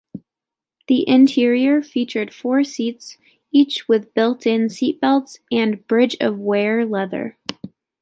The 0.87 1.07
interior 1.07 1.83
featured 1.83 2.33
four 2.33 2.63
seats 2.63 3.19
each 3.51 3.87
with 3.87 4.15
built-in 4.15 4.69
seatbelts 4.69 5.37
and 5.51 5.85
Bridge 5.85 6.17
of 6.19 6.39
Weir 6.39 6.87
leather. 6.87 7.37